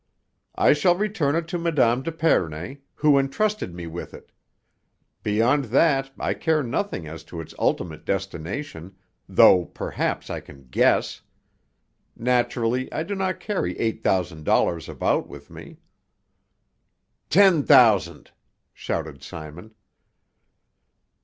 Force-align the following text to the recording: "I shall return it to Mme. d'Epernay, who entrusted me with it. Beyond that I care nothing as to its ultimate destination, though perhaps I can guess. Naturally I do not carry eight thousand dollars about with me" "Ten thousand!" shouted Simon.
"I 0.55 0.73
shall 0.73 0.95
return 0.95 1.35
it 1.35 1.47
to 1.49 1.59
Mme. 1.59 2.01
d'Epernay, 2.01 2.79
who 2.95 3.19
entrusted 3.19 3.71
me 3.75 3.85
with 3.85 4.15
it. 4.15 4.31
Beyond 5.21 5.65
that 5.65 6.09
I 6.19 6.33
care 6.33 6.63
nothing 6.63 7.05
as 7.07 7.23
to 7.25 7.39
its 7.39 7.53
ultimate 7.59 8.03
destination, 8.03 8.95
though 9.29 9.63
perhaps 9.65 10.31
I 10.31 10.39
can 10.39 10.63
guess. 10.69 11.21
Naturally 12.15 12.91
I 12.91 13.03
do 13.03 13.13
not 13.13 13.39
carry 13.39 13.77
eight 13.77 14.01
thousand 14.01 14.43
dollars 14.43 14.89
about 14.89 15.27
with 15.27 15.51
me" 15.51 15.77
"Ten 17.29 17.61
thousand!" 17.63 18.31
shouted 18.73 19.21
Simon. 19.21 19.75